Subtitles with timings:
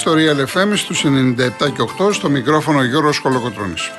[0.00, 1.08] στο Real FM στους 97
[1.72, 3.90] και 8 στο μικρόφωνο Γιώργος Κολοκοτρώνης.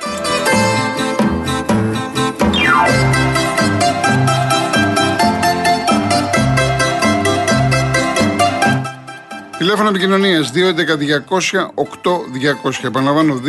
[9.58, 12.84] Τηλέφωνο επικοινωνίας 211-200-8200.
[12.84, 13.40] Επαναλαμβάνω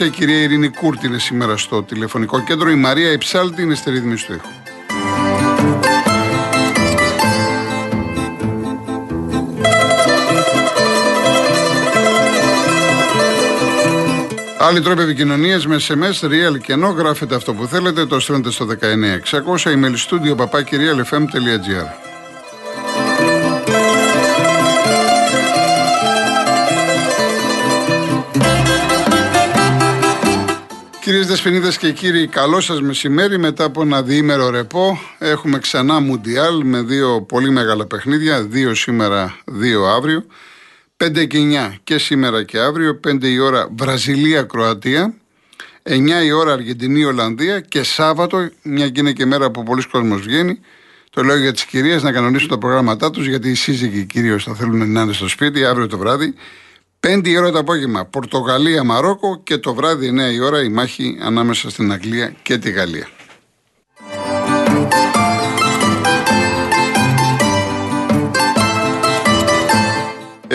[0.00, 0.04] 211-200-8200.
[0.04, 2.70] Η κυρία Ειρήνη Κούρτη είναι σήμερα στο τηλεφωνικό κέντρο.
[2.70, 4.48] Η Μαρία Υψάλτη είναι στη ρύθμιση του ήχου.
[14.66, 18.66] Άλλοι τρόποι επικοινωνίας με SMS, real και ενώ γράφετε αυτό που θέλετε, το στέλνετε στο
[18.66, 21.86] 19600 email studio papakirialfm.gr.
[31.00, 33.38] Κυρίες Δεσποινίδες και κύριοι, καλό σας μεσημέρι.
[33.38, 38.42] Μετά από ένα διήμερο ρεπό, έχουμε ξανά Μουντιάλ με δύο πολύ μεγάλα παιχνίδια.
[38.42, 40.24] Δύο σήμερα, δύο αύριο.
[41.04, 43.00] 5 και 9 και σήμερα και αύριο.
[43.08, 45.14] 5 η ώρα Βραζιλία-Κροατία.
[45.82, 47.60] 9 η ώρα Αργεντινή-Ολλανδία.
[47.60, 50.60] Και Σάββατο, μια και είναι και μέρα που πολλοί κόσμος βγαίνει.
[51.10, 54.54] Το λέω για τις κυρίες να κανονίσουν τα προγράμματά τους, γιατί οι σύζυγοι κυρίως θα
[54.54, 56.34] θέλουν να είναι στο σπίτι αύριο το βράδυ.
[57.00, 61.70] 5 η ώρα το απόγευμα Πορτογαλία-Μαρόκο και το βράδυ 9 η ώρα η μάχη ανάμεσα
[61.70, 63.15] στην Αγγλία και τη Γαλλία.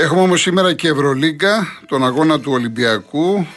[0.02, 3.48] Έχουμε όμως σήμερα και Ευρωλίγκα, τον αγώνα του Ολυμπιακού,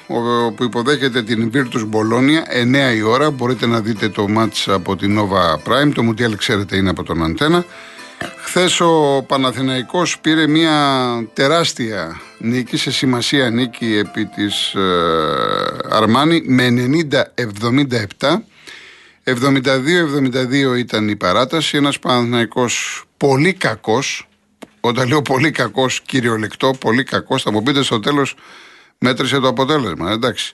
[0.56, 3.30] που υποδέχεται την Virtus Bologna, 9 η ώρα.
[3.30, 5.92] Μπορείτε να δείτε το μάτς από την Nova Prime.
[5.94, 7.64] Το Mundial ξέρετε είναι από τον Αντένα.
[8.44, 10.78] Χθες ο Παναθηναϊκός πήρε μια
[11.32, 14.80] τεράστια νίκη, σε σημασία νίκη επί της ε,
[15.90, 16.68] Αρμάνη με
[18.18, 18.40] 90-77.
[19.24, 21.76] 72-72 ήταν η παράταση.
[21.76, 24.28] Ένας Παναθηναϊκός πολύ κακός.
[24.86, 27.42] Όταν λέω πολύ κακός κυριολεκτώ, πολύ κακός.
[27.42, 28.36] Θα μου πείτε στο τέλος
[28.98, 30.10] μέτρησε το αποτέλεσμα.
[30.10, 30.52] Εντάξει.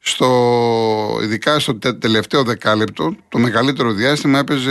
[0.00, 4.70] Στο, ειδικά στο τελευταίο δεκάλεπτο, το μεγαλύτερο διάστημα έπαιζε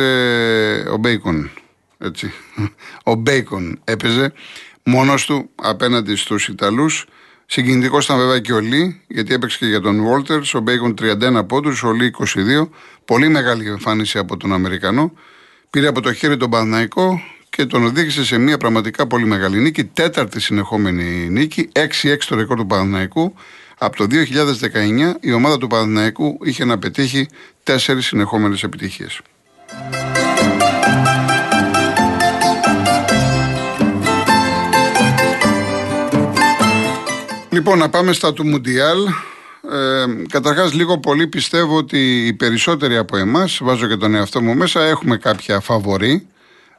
[0.92, 1.52] ο Μπέικον
[1.98, 2.34] έτσι.
[3.12, 4.34] Ο Μπέικον έπαιζε
[4.84, 7.06] μόνος του απέναντι στους Ιταλούς.
[7.46, 10.40] Συγκινητικός ήταν βέβαια και ο Λί, γιατί έπαιξε και για τον Βόλτερ.
[10.54, 12.70] Ο Μπέικον 31 πόντους, ο Λί 22.
[13.06, 15.14] Πολύ μεγάλη εμφάνιση από τον Αμερικανό.
[15.70, 17.22] Πήρε από το χέρι τον Παναναϊκό
[17.56, 19.84] και τον οδήγησε σε μια πραγματικά πολύ μεγάλη νίκη.
[19.84, 23.34] Τέταρτη συνεχόμενη νίκη, 6-6 το ρεκόρ του Παναναϊκού.
[23.78, 27.28] Από το 2019 η ομάδα του Παναναϊκού είχε να πετύχει
[27.64, 29.22] τέσσερις συνεχόμενες επιτυχίες.
[37.50, 39.06] Λοιπόν, να πάμε στα του Μουντιάλ.
[39.06, 44.56] Ε, Καταρχάς, λίγο πολύ πιστεύω ότι οι περισσότεροι από εμάς, βάζω και τον εαυτό μου
[44.56, 46.28] μέσα, έχουμε κάποια φαβορή.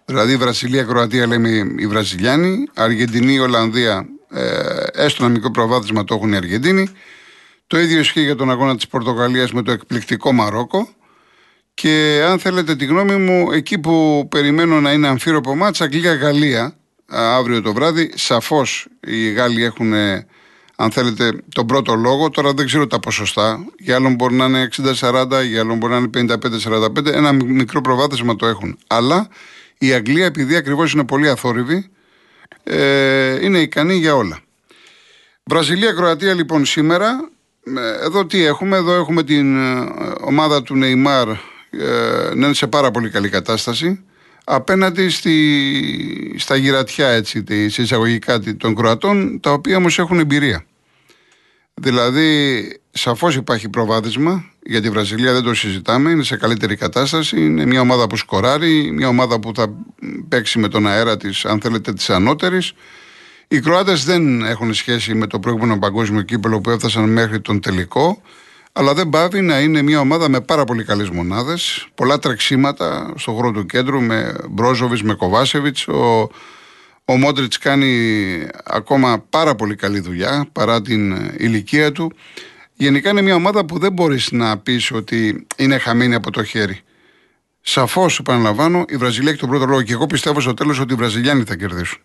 [0.04, 1.48] Δηλαδή, Βραζιλία-Κροατία λέμε
[1.78, 6.88] οι Βραζιλιάνοι, Αργεντινή-Ολλανδία, ε, έστω ένα μικρό προβάδισμα το έχουν οι Αργεντίνοι.
[7.66, 10.88] Το ίδιο ισχύει για τον αγώνα της Πορτογαλίας με το εκπληκτικό Μαρόκο.
[11.74, 16.76] Και αν θέλετε τη γνώμη μου, εκεί που περιμένω να είναι αμφίροπο μάτσα, Αγγλία-Γαλλία,
[17.06, 19.92] αύριο το βράδυ, σαφώς οι Γάλλοι έχουν
[20.76, 22.30] αν θέλετε, τον πρώτο λόγο.
[22.30, 23.64] Τώρα δεν ξέρω τα ποσοστά.
[23.78, 24.68] Για άλλον μπορεί να είναι
[25.00, 27.06] 60-40, για άλλον μπορεί να είναι 55-45.
[27.06, 28.78] Ένα μικρό προβάδισμα το έχουν.
[28.86, 29.28] Αλλά
[29.86, 31.90] η Αγγλία, επειδή ακριβώς είναι πολύ αθόρυβη,
[32.64, 34.38] ε, είναι ικανή για όλα.
[35.44, 37.30] Βραζιλία-Κροατία λοιπόν σήμερα.
[37.76, 39.86] Ε, εδώ τι έχουμε, εδώ έχουμε την ε,
[40.20, 41.36] ομάδα του Νεϊμάρ ε,
[42.34, 44.04] να είναι σε πάρα πολύ καλή κατάσταση
[44.44, 50.64] απέναντι στη, στα γυρατιά έτσι, σε εισαγωγικά των Κροατών, τα οποία όμως έχουν εμπειρία.
[51.74, 56.10] Δηλαδή, σαφώς υπάρχει προβάδισμα για τη Βραζιλία, δεν το συζητάμε.
[56.10, 57.40] Είναι σε καλύτερη κατάσταση.
[57.40, 59.74] Είναι μια ομάδα που σκοράρει, μια ομάδα που θα
[60.28, 62.72] παίξει με τον αέρα της, αν θέλετε, της ανώτερης.
[63.48, 68.22] Οι Κροάτες δεν έχουν σχέση με το προηγούμενο παγκόσμιο κύπελο που έφτασαν μέχρι τον τελικό.
[68.72, 71.86] Αλλά δεν πάβει να είναι μια ομάδα με πάρα πολύ καλές μονάδες.
[71.94, 75.88] Πολλά τρεξίματα στον χώρο του κέντρου με Μπρόζοβιτς, με Κοβάσεβιτς.
[75.88, 76.28] Ο,
[77.04, 82.12] ο Μόντριτς κάνει ακόμα πάρα πολύ καλή δουλειά παρά την ηλικία του.
[82.74, 86.80] Γενικά είναι μια ομάδα που δεν μπορείς να πεις ότι είναι χαμένη από το χέρι.
[87.60, 90.96] Σαφώς, επαναλαμβάνω, η Βραζιλία έχει τον πρώτο λόγο και εγώ πιστεύω στο τέλος ότι οι
[90.96, 92.00] Βραζιλιάνοι θα κερδίσουν.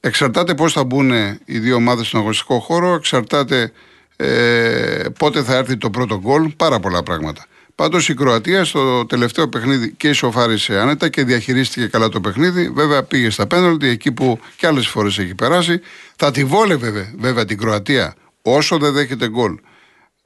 [0.00, 1.10] Εξαρτάται πώς θα μπουν
[1.44, 3.72] οι δύο ομάδες στον αγωνιστικό χώρο, εξαρτάται
[4.16, 7.46] ε, πότε θα έρθει το πρώτο γκολ, πάρα πολλά πράγματα.
[7.80, 12.68] Πάντως η Κροατία στο τελευταίο παιχνίδι και ισοφάρισε άνετα και διαχειρίστηκε καλά το παιχνίδι.
[12.68, 15.80] Βέβαια πήγε στα πέναλτι εκεί που και άλλες φορές έχει περάσει.
[16.16, 19.58] Θα τη βόλευε βέβαια την Κροατία όσο δεν δέχεται γκολ.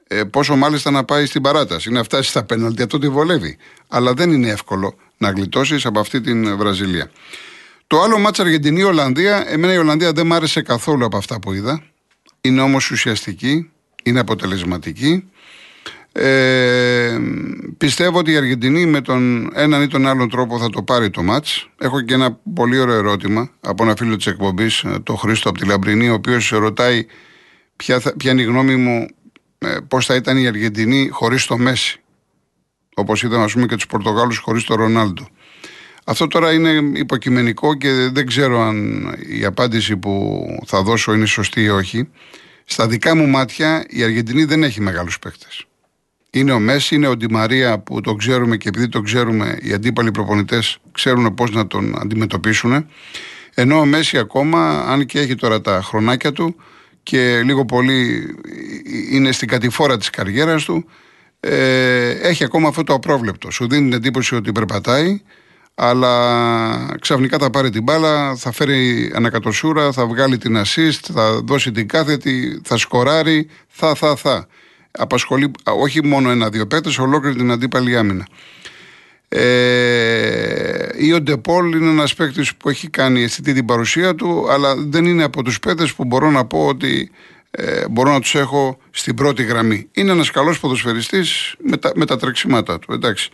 [0.07, 3.57] Ε, πόσο μάλιστα να πάει στην παράταση, να φτάσει στα πέναλτι, αυτό τη βολεύει.
[3.87, 7.11] Αλλά δεν είναι εύκολο να γλιτώσεις από αυτή την Βραζιλία.
[7.87, 11.83] Το άλλο μάτσα Αργεντινή-Ολλανδία, εμένα η Ολλανδία δεν μ' άρεσε καθόλου από αυτά που είδα.
[12.41, 13.71] Είναι όμως ουσιαστική,
[14.03, 15.29] είναι αποτελεσματική.
[16.17, 17.17] Ε,
[17.77, 21.23] πιστεύω ότι η Αργεντινή με τον έναν ή τον άλλον τρόπο θα το πάρει το
[21.23, 21.69] μάτς.
[21.77, 25.57] Έχω και ένα πολύ ωραίο ερώτημα από ένα φίλο της εκπομπής, ε, το Χρήστο από
[25.57, 27.05] τη Λαμπρινή, ο οποίος ρωτάει
[27.75, 29.07] ποια, θα, ποια είναι η γνώμη μου
[29.57, 32.01] ε, πώς θα ήταν η Αργεντινή χωρίς το Μέση.
[32.95, 35.27] Όπως είδαμε ας πούμε και τους Πορτογάλους χωρίς το Ρονάλντο.
[36.05, 39.07] Αυτό τώρα είναι υποκειμενικό και δεν ξέρω αν
[39.39, 42.09] η απάντηση που θα δώσω είναι σωστή ή όχι.
[42.65, 45.65] Στα δικά μου μάτια η Αργεντινή δεν έχει μεγάλους παίκτες.
[46.35, 50.11] Είναι ο Μέση, είναι ο Ντιμαρία που το ξέρουμε και επειδή το ξέρουμε, οι αντίπαλοι
[50.11, 52.87] προπονητές ξέρουν πώς να τον αντιμετωπίσουν.
[53.53, 56.55] Ενώ ο Μέση ακόμα, αν και έχει τώρα τα χρονάκια του
[57.03, 58.25] και λίγο πολύ
[59.11, 60.85] είναι στην κατηφόρα της καριέρας του,
[61.39, 63.51] ε, έχει ακόμα αυτό το απρόβλεπτο.
[63.51, 65.21] Σου δίνει την εντύπωση ότι περπατάει,
[65.75, 71.71] αλλά ξαφνικά θα πάρει την μπάλα, θα φέρει ανακατοσούρα, θα βγάλει την assist, θα δώσει
[71.71, 74.47] την κάθετη, θα σκοράρει, θα, θα, θα
[74.97, 78.27] απασχολεί όχι μόνο ένα-δύο παίκτες, ολόκληρη την αντίπαλη άμυνα.
[79.27, 84.75] Ε, ή ο Ντεπόλ είναι ένας παίκτης που έχει κάνει αισθητή την παρουσία του, αλλά
[84.75, 87.11] δεν είναι από τους παίκτες που μπορώ να πω ότι
[87.51, 89.89] ε, μπορώ να τους έχω στην πρώτη γραμμή.
[89.91, 92.93] Είναι ένας καλός ποδοσφαιριστής με, τα, με τα τρεξίματά του.
[92.93, 93.29] Εντάξει.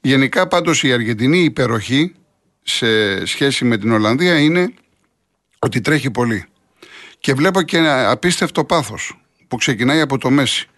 [0.00, 2.14] Γενικά πάντως η Αργεντινή υπεροχή
[2.62, 4.72] σε σχέση με την Ολλανδία είναι
[5.58, 6.44] ότι τρέχει πολύ.
[7.18, 10.68] Και βλέπω και ένα απίστευτο πάθος που ξεκινάει από το Μέση.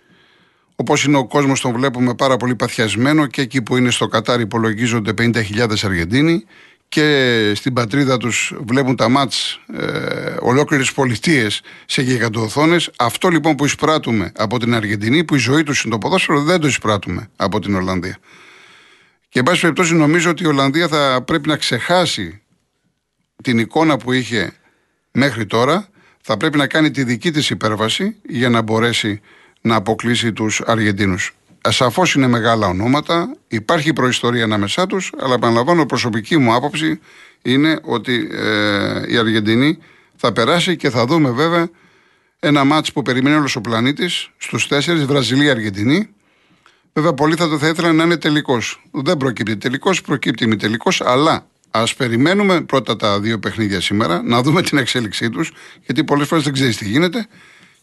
[0.77, 4.41] Όπως είναι ο κόσμος, τον βλέπουμε πάρα πολύ παθιασμένο και εκεί που είναι στο Κατάρ
[4.41, 6.45] υπολογίζονται 50.000 Αργεντίνοι
[6.89, 12.91] και στην πατρίδα τους βλέπουν τα μάτς ε, ολόκληρες πολιτείες σε γιγαντοοθόνες.
[12.99, 16.61] Αυτό λοιπόν που εισπράττουμε από την Αργεντινή, που η ζωή τους είναι το ποδόσφαιρο, δεν
[16.61, 18.19] το εισπράττουμε από την Ολλανδία.
[19.29, 22.43] Και εν πάση περιπτώσει, νομίζω ότι η Ολλανδία θα πρέπει να ξεχάσει
[23.43, 24.53] την εικόνα που είχε
[25.11, 25.89] μέχρι τώρα.
[26.21, 29.21] Θα πρέπει να κάνει τη δική της υπέρβαση για να μπορέσει
[29.67, 31.35] να αποκλείσει τους Αργεντίνους.
[31.69, 37.01] Σαφώς είναι μεγάλα ονόματα, υπάρχει προϊστορία ανάμεσά τους, αλλά επαναλαμβάνω, προσωπική μου άποψη
[37.43, 39.79] είναι ότι ε, η Αργεντινή
[40.17, 41.69] θα περάσει και θα δούμε βέβαια
[42.41, 46.09] ένα μάτς που περιμένει όλος ο πλανήτης στους τέσσερις, Βραζιλία-Αργεντινή.
[46.93, 48.83] Βέβαια, πολλοί θα το θα ήθελαν να είναι τελικός.
[48.91, 54.43] Δεν προκύπτει τελικός, προκύπτει μη τελικό, αλλά ας περιμένουμε πρώτα τα δύο παιχνίδια σήμερα, να
[54.43, 57.27] δούμε την εξέλιξή τους, γιατί πολλές φορές δεν ξέρεις τι γίνεται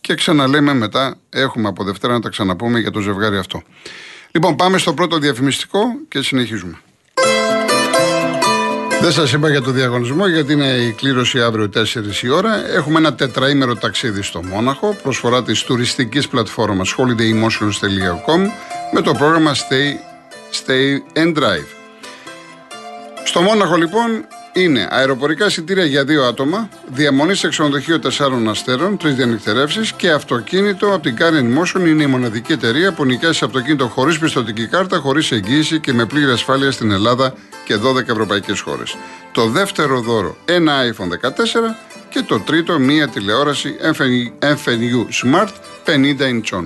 [0.01, 3.61] και ξαναλέμε μετά, έχουμε από Δευτέρα να τα ξαναπούμε για το ζευγάρι αυτό.
[4.31, 6.77] Λοιπόν, πάμε στο πρώτο διαφημιστικό και συνεχίζουμε.
[9.01, 12.67] Δεν σας είπα για το διαγωνισμό γιατί είναι η κλήρωση αύριο 4 η ώρα.
[12.67, 18.39] Έχουμε ένα τετραήμερο ταξίδι στο Μόναχο, προσφορά της τουριστικής πλατφόρμας holidaymotions.com
[18.93, 19.95] με το πρόγραμμα Stay,
[20.51, 21.67] Stay and Drive.
[23.23, 29.15] Στο Μόναχο λοιπόν είναι αεροπορικά εισιτήρια για δύο άτομα, διαμονή σε ξενοδοχείο 4 αστέρων, τρεις
[29.15, 34.19] διανυκτερεύσεις και αυτοκίνητο από την Karen Motion είναι η μοναδική εταιρεία που νοικιάζει αυτοκίνητο χωρίς
[34.19, 37.33] πιστοτική κάρτα, χωρίς εγγύηση και με πλήρη ασφάλεια στην Ελλάδα
[37.65, 38.95] και 12 ευρωπαϊκές χώρες.
[39.31, 41.75] Το δεύτερο δώρο, ένα iPhone 14
[42.09, 43.75] και το τρίτο, μία τηλεόραση
[44.39, 45.49] FNU Smart
[45.85, 46.65] 50 inch.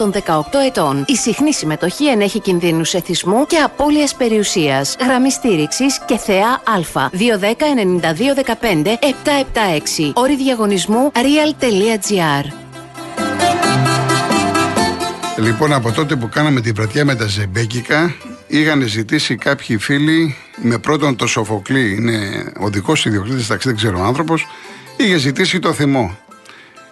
[0.00, 0.16] των 18
[0.66, 1.04] ετών.
[1.06, 4.96] Η συχνή συμμετοχή ενέχει κινδύνους εθισμού και απώλειας περιουσίας.
[5.00, 6.80] Γραμμή στήριξης και θεά Α.
[7.12, 10.12] 210-9215-776.
[10.14, 12.44] Όρη διαγωνισμού real.gr.
[15.36, 18.14] Λοιπόν, από τότε που κάναμε την πρατιά με τα Ζεμπέκικα,
[18.46, 24.00] είχαν ζητήσει κάποιοι φίλοι με πρώτον το Σοφοκλή, είναι ο δικός ιδιοκτήτης ταξί, δεν ξέρω
[24.00, 24.46] ο άνθρωπος,
[24.96, 26.16] είχε ζητήσει το θυμό.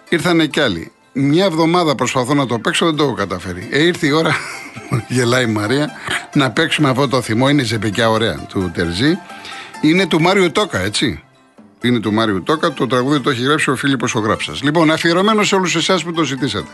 [0.09, 3.67] Ήρθανε κι άλλοι μια εβδομάδα προσπαθώ να το παίξω, δεν το έχω καταφέρει.
[3.71, 4.35] Ε, ήρθε η ώρα,
[5.07, 5.91] γελάει η Μαρία,
[6.33, 7.49] να παίξουμε αυτό το θυμό.
[7.49, 9.17] Είναι ζεπεκιά ωραία του Τερζή.
[9.81, 11.23] Είναι του Μάριου Τόκα, έτσι.
[11.81, 12.73] Είναι του Μάριου Τόκα.
[12.73, 14.61] Το τραγούδι το έχει γράψει ο Φίλιππος ο Γράψας.
[14.61, 16.69] Λοιπόν, αφιερωμένο σε όλους εσάς που το ζητήσατε.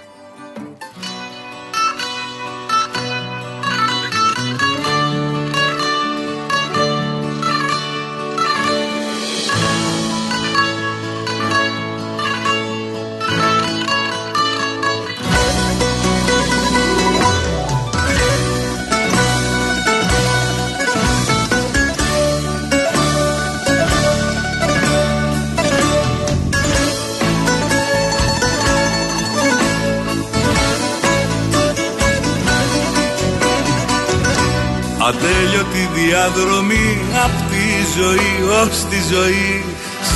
[36.06, 39.64] Διαδρομή απ' τη ζωή ως τη ζωή.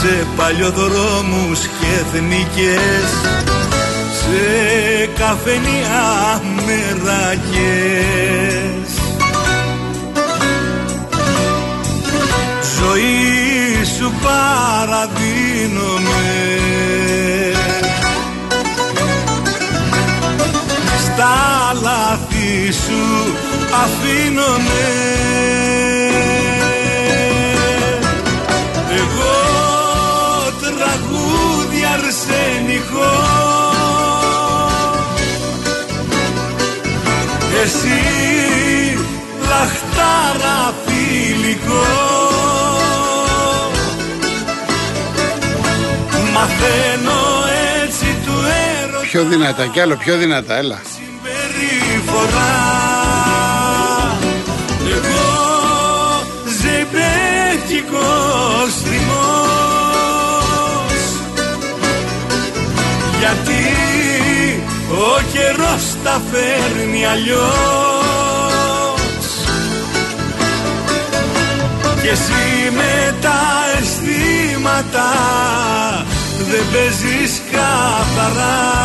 [0.01, 3.09] Σε παλιοδρόμους και εθνικές
[4.19, 4.43] σε
[5.19, 7.69] καφενεία μερακές.
[12.79, 15.63] Ζωή σου παραδίνομαι.
[21.03, 21.37] Στα
[21.81, 23.03] λάθη σου
[23.83, 25.18] αφήνομαι
[40.29, 41.85] λαχτάρα φιλικό
[46.33, 47.21] Μαθαίνω
[47.83, 48.33] έτσι του
[48.81, 50.81] έρωτα Πιο δυνατά κι άλλο, πιο δυνατά, έλα.
[50.95, 52.57] Συμπεριφορά.
[54.91, 56.23] Εγώ
[56.61, 58.01] ζεμπέκικος
[58.83, 59.03] θυμός.
[63.19, 63.63] Γιατί
[64.91, 67.98] ο καιρός τα φέρνει αλλιώς
[72.09, 73.39] Και εσύ με τα
[73.79, 75.09] αισθήματα
[76.49, 78.79] δεν παίζεις καθαρά.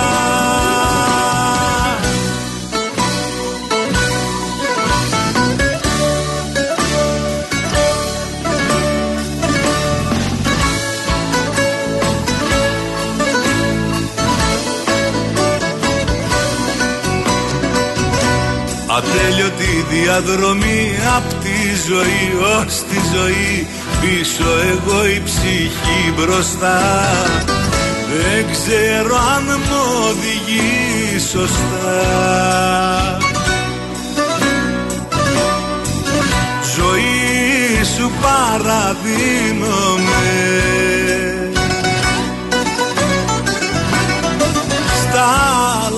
[18.96, 21.43] Ατέλειωτη διαδρομή απ' τη
[21.88, 22.24] ζωή
[22.58, 23.66] ως τη ζωή
[24.04, 26.80] Πίσω εγώ η ψυχή μπροστά.
[28.08, 33.18] Δεν ξέρω αν μου οδηγεί σωστά.
[36.76, 39.64] Ζωή σου παραδίνομαι.
[45.00, 45.32] Στα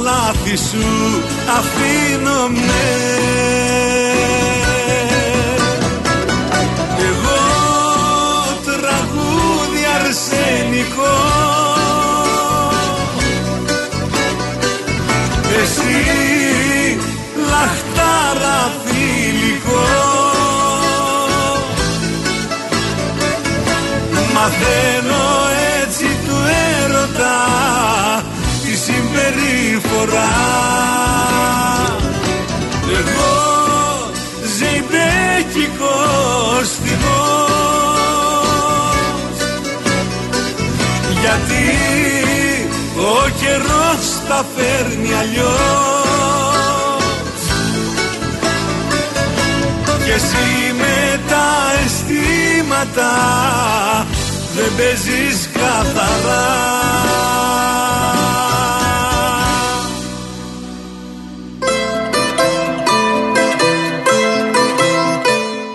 [0.02, 1.22] λάθη σου
[1.58, 3.15] αφήνομαι
[18.36, 19.84] λαχτάρα φιλικό
[24.34, 25.26] Μαθαίνω
[25.82, 26.36] έτσι του
[26.84, 27.38] έρωτα
[28.64, 30.34] τη συμπεριφορά.
[32.98, 33.36] Εγώ
[34.58, 35.88] ζεϊμπέκικος
[36.84, 38.16] θυμός.
[41.20, 41.66] Γιατί
[42.96, 46.05] ο καιρός τα φέρνει αλλιώς
[50.16, 51.46] εσύ με τα
[51.84, 53.12] αισθήματα
[54.54, 56.74] δεν παίζεις καθαρά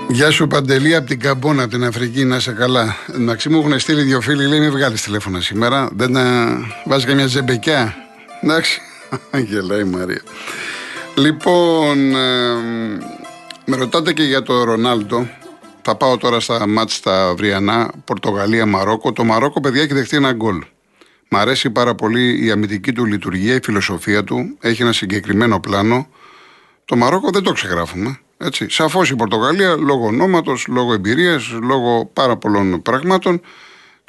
[0.09, 2.95] Γεια σου Παντελή από την Καμπόνα, από την Αφρική, να είσαι καλά.
[3.15, 5.89] Εντάξει, μου έχουν στείλει δύο φίλοι, λέει μην βγάλεις τηλέφωνα σήμερα.
[5.91, 6.55] Δεν τα
[6.85, 7.95] βάζεις καμιά ζεμπεκιά.
[8.41, 8.81] Εντάξει,
[9.49, 10.21] γελάει η Μαρία.
[11.15, 13.20] Λοιπόν, ε,
[13.65, 15.29] με ρωτάτε και για το Ρονάλντο.
[15.81, 19.11] Θα πάω τώρα στα μάτς στα αυριανά, Πορτογαλία-Μαρόκο.
[19.11, 20.63] Το Μαρόκο, παιδιά, έχει δεχτεί ένα γκολ.
[21.29, 24.57] Μ' αρέσει πάρα πολύ η αμυντική του λειτουργία, η φιλοσοφία του.
[24.59, 26.07] Έχει ένα συγκεκριμένο πλάνο.
[26.85, 28.19] Το Μαρόκο δεν το ξεγράφουμε.
[28.37, 28.69] Έτσι.
[28.69, 33.41] Σαφώς η Πορτογαλία, λόγω ονόματος, λόγω εμπειρίας, λόγω πάρα πολλών πραγμάτων,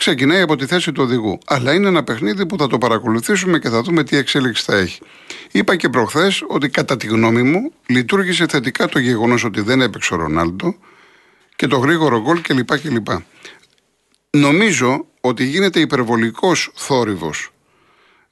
[0.04, 1.38] ξεκινάει από τη θέση του οδηγού.
[1.46, 5.00] Αλλά είναι ένα παιχνίδι που θα το παρακολουθήσουμε και θα δούμε τι εξέλιξη θα έχει.
[5.50, 10.14] Είπα και προχθές ότι κατά τη γνώμη μου λειτουργήσε θετικά το γεγονός ότι δεν έπαιξε
[10.14, 10.74] ο Ρονάλντο
[11.56, 12.80] και το γρήγορο γκολ κλπ.
[12.80, 13.06] κλπ.
[14.30, 17.52] Νομίζω ότι γίνεται υπερβολικός θόρυβος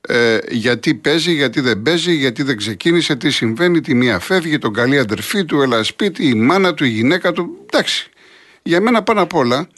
[0.00, 4.72] ε, γιατί παίζει, γιατί δεν παίζει, γιατί δεν ξεκίνησε, τι συμβαίνει, τη μία φεύγει, τον
[4.72, 7.64] καλή αδερφή του, έλα σπίτι, η μάνα του, η γυναίκα του.
[7.66, 8.10] Εντάξει.
[8.62, 9.68] Για μένα πάνω απ' όλα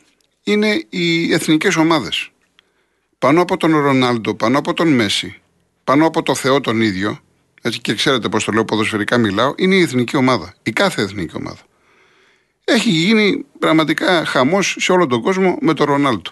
[0.43, 2.31] είναι οι εθνικές ομάδες.
[3.19, 5.41] Πάνω από τον Ρονάλντο, πάνω από τον Μέση,
[5.85, 7.21] πάνω από το Θεό τον ίδιο,
[7.63, 10.55] έτσι και ξέρετε πώς το λέω, ποδοσφαιρικά μιλάω, είναι η εθνική ομάδα.
[10.63, 11.61] Η κάθε εθνική ομάδα.
[12.65, 16.31] Έχει γίνει πραγματικά χαμός σε όλο τον κόσμο με τον Ρονάλντο.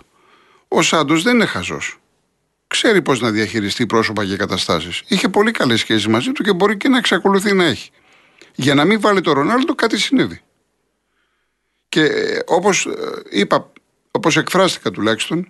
[0.68, 2.00] Ο Σάντος δεν είναι χαζός
[2.70, 5.02] ξέρει πώς να διαχειριστεί πρόσωπα και καταστάσεις.
[5.08, 7.90] Είχε πολύ καλές σχέσεις μαζί του και μπορεί και να εξακολουθεί να έχει.
[8.54, 10.40] Για να μην βάλει το Ρονάλντο, κάτι συνέβη.
[11.88, 12.08] Και
[12.46, 12.88] όπως
[13.30, 13.72] είπα,
[14.10, 15.48] όπως εκφράστηκα τουλάχιστον,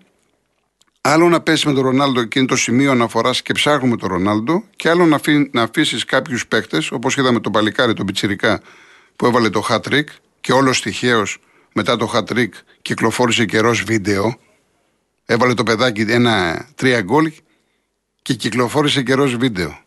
[1.00, 4.64] άλλο να πέσει με τον Ρονάλντο και είναι το σημείο αναφοράς και ψάχνουμε τον Ρονάλντο,
[4.76, 5.21] και άλλο
[5.52, 8.61] να, αφήσεις κάποιους παίχτες, όπως είδαμε τον Παλικάρι, τον Πιτσυρικά,
[9.17, 10.05] που έβαλε το hat trick
[10.40, 11.38] και όλος τυχαίως
[11.73, 12.49] μετά το hat trick
[12.83, 14.38] κυκλοφόρησε καιρός βίντεο.
[15.25, 17.33] Έβαλε το παιδάκι ένα τρία γκολ
[18.23, 19.79] και κυκλοφόρησε καιρός βίντεο.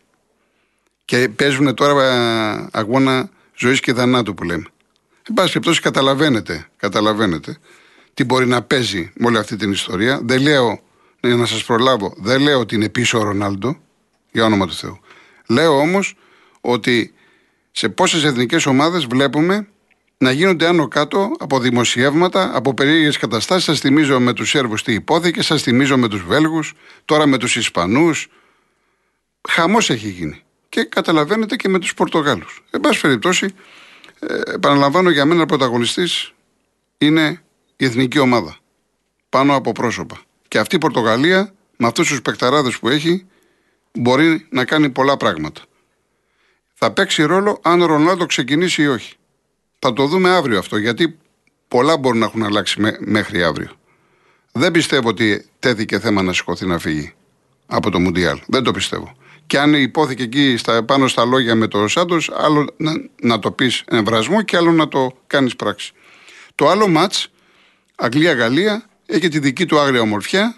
[1.05, 4.65] Και παίζουν τώρα ε, αγώνα ζωής και θανάτου που λέμε.
[5.27, 7.57] Εν πάση περιπτώσει, καταλαβαίνετε, καταλαβαίνετε
[8.13, 10.19] τι μπορεί να παίζει με όλη αυτή την ιστορία.
[10.23, 10.79] Δεν λέω,
[11.19, 13.77] για να σας προλάβω, δεν λέω ότι είναι πίσω ο Ρονάλντο,
[14.31, 14.99] για όνομα του Θεού.
[15.47, 16.15] Λέω όμως
[16.61, 17.13] ότι
[17.71, 19.67] σε πόσες εθνικές ομάδες βλέπουμε
[20.17, 23.63] να γίνονται άνω κάτω από δημοσιεύματα, από περίεργες καταστάσεις.
[23.63, 26.73] Σας θυμίζω με τους Σέρβους τι υπόθηκε, σας θυμίζω με τους Βέλγους,
[27.05, 28.27] τώρα με τους Ισπανούς.
[29.49, 30.41] Χαμός έχει γίνει.
[30.69, 32.63] Και καταλαβαίνετε και με τους Πορτογάλους.
[32.69, 33.47] Εν πάση περιπτώσει,
[34.19, 36.33] ε, επαναλαμβάνω για μένα πρωταγωνιστής
[36.97, 37.41] είναι
[37.83, 38.57] η εθνική ομάδα.
[39.29, 40.21] Πάνω από πρόσωπα.
[40.47, 43.25] Και αυτή η Πορτογαλία, με αυτούς τους παικταράδες που έχει,
[43.93, 45.61] μπορεί να κάνει πολλά πράγματα.
[46.73, 49.13] Θα παίξει ρόλο αν ο Ρονάλντο ξεκινήσει ή όχι.
[49.79, 51.17] Θα το δούμε αύριο αυτό, γιατί
[51.67, 53.71] πολλά μπορούν να έχουν αλλάξει μέχρι αύριο.
[54.51, 57.13] Δεν πιστεύω ότι τέθηκε θέμα να σηκωθεί να φύγει
[57.65, 58.39] από το Μουντιάλ.
[58.47, 59.15] Δεν το πιστεύω.
[59.47, 63.51] Και αν υπόθηκε εκεί στα, πάνω στα λόγια με τον Σάντος, άλλο να, να το
[63.51, 65.93] πεις εμβρασμό και άλλο να το κάνεις πράξη.
[66.55, 67.13] Το άλλο ματ,
[67.95, 70.55] Αγγλία-Γαλλία, έχει τη δική του άγρια ομορφιά.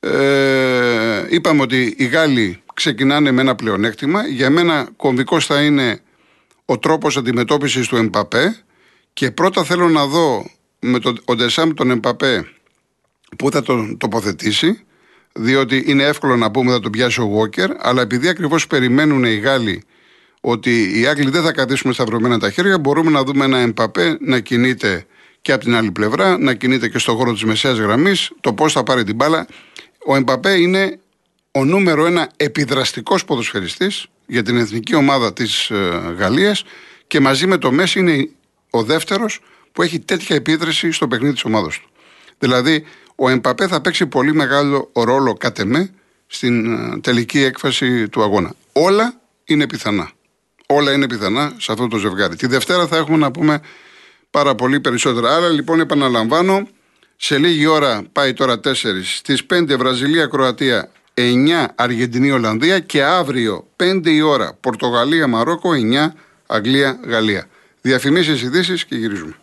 [0.00, 4.26] Ε, είπαμε ότι οι Γάλλοι ξεκινάνε με ένα πλεονέκτημα.
[4.26, 6.00] Για μένα κομβικός θα είναι
[6.64, 8.56] ο τρόπος αντιμετώπισης του Εμπαπέ
[9.12, 12.48] και πρώτα θέλω να δω με τον ο Ντεσάμ τον Εμπαπέ
[13.38, 14.80] που θα τον τοποθετήσει
[15.32, 19.36] διότι είναι εύκολο να πούμε θα τον πιάσει ο Βόκερ αλλά επειδή ακριβώς περιμένουν οι
[19.36, 19.82] Γάλλοι
[20.40, 24.40] ότι οι Άγγλοι δεν θα καθίσουμε σταυρωμένα τα χέρια μπορούμε να δούμε ένα Εμπαπέ να
[24.40, 25.06] κινείται
[25.46, 28.72] και από την άλλη πλευρά να κινείται και στον χώρο της μεσαίας γραμμής το πώς
[28.72, 29.46] θα πάρει την μπάλα
[30.06, 30.98] ο Εμπαπέ είναι
[31.50, 36.64] ο νούμερο ένα επιδραστικός ποδοσφαιριστής για την εθνική ομάδα της ε, Γαλλίας
[37.06, 38.28] και μαζί με το Μέση είναι
[38.70, 39.40] ο δεύτερος
[39.72, 41.88] που έχει τέτοια επίδραση στο παιχνίδι της ομάδας του.
[42.38, 45.90] Δηλαδή ο Εμπαπέ θα παίξει πολύ μεγάλο ρόλο κατ' εμέ
[46.26, 48.54] στην ε, τελική έκφαση του αγώνα.
[48.72, 50.10] Όλα είναι πιθανά.
[50.66, 52.36] Όλα είναι πιθανά σε αυτό το ζευγάρι.
[52.36, 53.60] Τη Δευτέρα θα έχουμε να πούμε
[54.36, 55.36] πάρα πολύ περισσότερα.
[55.36, 56.68] Άρα λοιπόν επαναλαμβάνω,
[57.16, 58.72] σε λίγη ώρα πάει τώρα 4,
[59.02, 61.22] στις 5 Βραζιλία, Κροατία, 9
[61.74, 66.12] Αργεντινή Ολλανδία και αύριο 5 η ώρα Πορτογαλία Μαρόκο 9
[66.46, 67.48] Αγγλία Γαλλία.
[67.80, 69.34] Διαφημίσεις ειδήσεις και γυρίζουμε.